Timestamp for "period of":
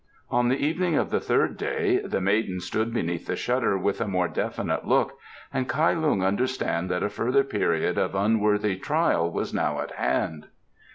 7.43-8.15